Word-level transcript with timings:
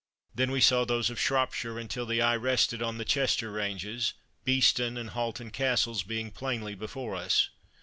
Then 0.33 0.49
we 0.49 0.61
saw 0.61 0.83
those 0.83 1.11
of 1.11 1.19
Shropshire, 1.19 1.77
until 1.77 2.07
the 2.07 2.23
eye 2.23 2.35
rested 2.35 2.81
on 2.81 2.97
the 2.97 3.05
Chester 3.05 3.51
ranges, 3.51 4.15
Beeston 4.43 4.97
and 4.97 5.11
Halton 5.11 5.51
Castles 5.51 6.01
being 6.01 6.31
plainly 6.31 6.73
before 6.73 7.13
us. 7.13 7.51